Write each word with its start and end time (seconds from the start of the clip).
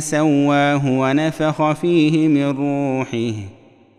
سواه 0.00 0.90
ونفخ 0.90 1.72
فيه 1.72 2.28
من 2.28 2.50
روحه 2.50 3.34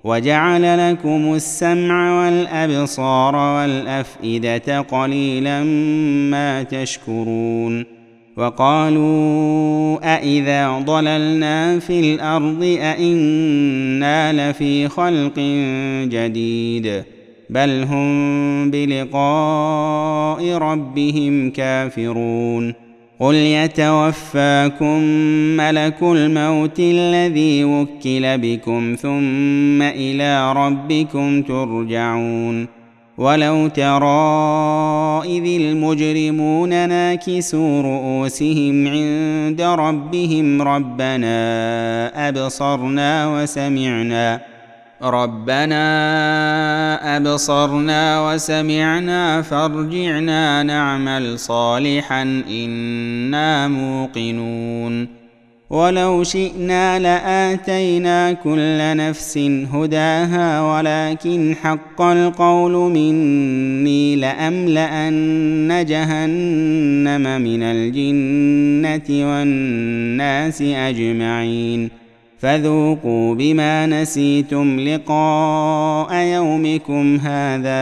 وجعل 0.03 0.91
لكم 0.91 1.33
السمع 1.33 2.23
والأبصار 2.25 3.35
والأفئدة 3.35 4.81
قليلا 4.81 5.63
ما 6.31 6.63
تشكرون 6.63 7.85
وقالوا 8.37 10.15
أإذا 10.15 10.79
ضللنا 10.79 11.79
في 11.79 11.99
الأرض 11.99 12.77
أإنا 12.81 14.49
لفي 14.49 14.87
خلق 14.87 15.39
جديد 16.09 17.03
بل 17.49 17.83
هم 17.83 18.71
بلقاء 18.71 20.53
ربهم 20.57 21.49
كافرون 21.51 22.86
قل 23.19 23.35
يتوفاكم 23.35 24.99
ملك 25.57 26.03
الموت 26.03 26.79
الذي 26.79 27.63
وكل 27.63 28.37
بكم 28.37 28.95
ثم 29.01 29.81
إلى 29.81 30.53
ربكم 30.53 31.41
ترجعون 31.41 32.67
ولو 33.17 33.67
ترى 33.67 35.21
اذ 35.25 35.61
المجرمون 35.61 36.69
ناكسوا 36.69 37.81
رؤوسهم 37.81 38.87
عند 38.87 39.61
ربهم 39.61 40.61
ربنا 40.61 42.29
ابصرنا 42.29 43.27
وسمعنا 43.27 44.56
ربنا 45.03 45.87
أبصرنا 47.17 48.33
وسمعنا 48.33 49.41
فارجعنا 49.41 50.63
نعمل 50.63 51.39
صالحا 51.39 52.43
إنا 52.49 53.67
موقنون. 53.67 55.07
ولو 55.69 56.23
شئنا 56.23 56.99
لآتينا 56.99 58.33
كل 58.33 58.97
نفس 58.97 59.37
هداها 59.73 60.61
ولكن 60.61 61.55
حق 61.63 62.01
القول 62.01 62.71
مني 62.71 64.15
لأملأن 64.15 65.85
جهنم 65.85 67.41
من 67.41 67.63
الجنة 67.63 69.29
والناس 69.29 70.61
أجمعين. 70.61 72.06
فذوقوا 72.39 73.35
بما 73.35 73.85
نسيتم 73.85 74.79
لقاء 74.79 76.13
يومكم 76.15 77.15
هذا 77.15 77.79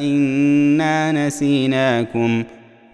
إنا 0.00 1.26
نسيناكم 1.26 2.44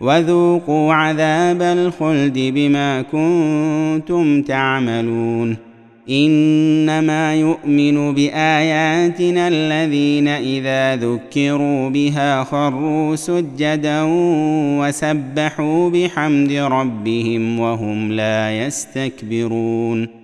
وذوقوا 0.01 0.95
عذاب 0.95 1.63
الخلد 1.63 2.39
بما 2.39 3.03
كنتم 3.03 4.43
تعملون 4.43 5.57
إنما 6.11 7.35
يؤمن 7.35 8.15
بآياتنا 8.15 9.49
الذين 9.49 10.29
إذا 10.29 10.97
ذكروا 10.97 11.89
بها 11.89 12.45
خروا 12.45 13.17
سجدا 13.17 14.03
وسبحوا 14.81 15.91
بحمد 15.91 16.53
ربهم 16.53 17.61
وهم 17.61 18.13
لا 18.13 18.67
يستكبرون 18.67 20.24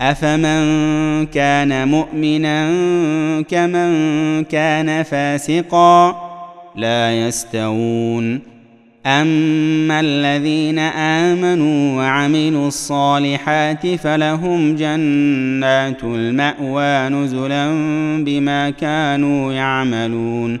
أفمن 0.00 1.26
كان 1.26 1.88
مؤمنا 1.88 2.70
كمن 3.42 4.44
كان 4.44 5.02
فاسقا 5.02 6.16
لا 6.76 7.26
يستوون. 7.26 8.40
أما 9.06 10.00
الذين 10.00 10.78
آمنوا 10.78 11.96
وعملوا 11.96 12.68
الصالحات 12.68 13.86
فلهم 13.86 14.76
جنات 14.76 16.04
المأوى 16.04 17.08
نزلا 17.08 17.66
بما 18.24 18.70
كانوا 18.70 19.52
يعملون. 19.52 20.60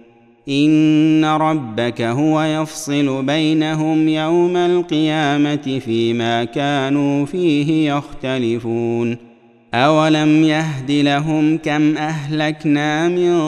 ان 0.49 1.25
ربك 1.25 2.01
هو 2.01 2.41
يفصل 2.41 3.25
بينهم 3.25 4.07
يوم 4.07 4.57
القيامه 4.57 5.79
فيما 5.85 6.43
كانوا 6.43 7.25
فيه 7.25 7.93
يختلفون 7.93 9.17
اولم 9.73 10.43
يهد 10.43 10.91
لهم 10.91 11.57
كم 11.57 11.97
اهلكنا 11.97 13.09
من 13.09 13.39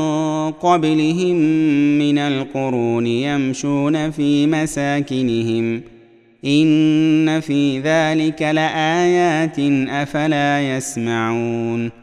قبلهم 0.52 1.36
من 2.00 2.18
القرون 2.18 3.08
يمشون 3.08 4.12
في 4.12 4.48
مساكنهم 4.48 5.82
ان 6.46 7.40
في 7.40 7.80
ذلك 7.80 8.42
لايات 8.42 9.60
افلا 9.90 10.78
يسمعون 10.78 12.03